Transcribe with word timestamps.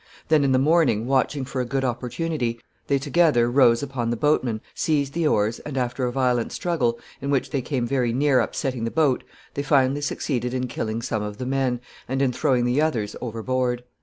Then, 0.29 0.43
in 0.43 0.51
the 0.51 0.57
morning, 0.57 1.05
watching 1.05 1.45
for 1.45 1.61
a 1.61 1.65
good 1.65 1.85
opportunity, 1.85 2.59
they 2.87 2.97
together 2.97 3.51
rose 3.51 3.83
upon 3.83 4.09
the 4.09 4.17
boatmen, 4.17 4.59
seized 4.73 5.13
the 5.13 5.27
oars, 5.27 5.59
and, 5.59 5.77
after 5.77 6.05
a 6.07 6.11
violent 6.11 6.51
struggle, 6.51 6.99
in 7.21 7.29
which 7.29 7.51
they 7.51 7.61
came 7.61 7.85
very 7.85 8.11
near 8.11 8.39
upsetting 8.39 8.83
the 8.83 8.89
boat, 8.89 9.23
they 9.53 9.61
finally 9.61 10.01
succeeded 10.01 10.55
in 10.55 10.67
killing 10.67 11.03
some 11.03 11.21
of 11.21 11.37
the 11.37 11.45
men, 11.45 11.81
and 12.07 12.19
in 12.23 12.31
throwing 12.31 12.65
the 12.65 12.81
others 12.81 13.15
overboard. 13.21 13.83